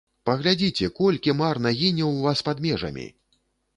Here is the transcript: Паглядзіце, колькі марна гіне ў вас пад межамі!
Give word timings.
Паглядзіце, 0.27 0.87
колькі 0.99 1.35
марна 1.43 1.75
гіне 1.81 2.05
ў 2.07 2.27
вас 2.29 2.43
пад 2.49 2.57
межамі! 2.67 3.05